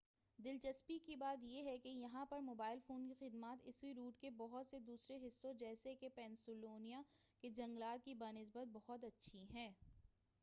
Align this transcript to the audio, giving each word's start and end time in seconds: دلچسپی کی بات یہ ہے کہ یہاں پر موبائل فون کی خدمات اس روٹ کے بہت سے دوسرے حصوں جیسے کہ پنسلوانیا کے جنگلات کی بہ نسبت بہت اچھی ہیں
دلچسپی 0.39 0.97
کی 0.99 1.15
بات 1.15 1.43
یہ 1.43 1.63
ہے 1.63 1.77
کہ 1.77 1.89
یہاں 1.89 2.25
پر 2.25 2.39
موبائل 2.39 2.79
فون 2.87 3.07
کی 3.07 3.13
خدمات 3.19 3.61
اس 3.63 3.83
روٹ 3.97 4.17
کے 4.17 4.29
بہت 4.29 4.67
سے 4.67 4.79
دوسرے 4.79 5.17
حصوں 5.27 5.53
جیسے 5.53 5.95
کہ 5.95 6.09
پنسلوانیا 6.15 7.01
کے 7.43 7.49
جنگلات 7.49 8.05
کی 8.05 8.13
بہ 8.13 8.31
نسبت 8.31 8.67
بہت 8.73 9.03
اچھی 9.03 9.45
ہیں 9.53 9.69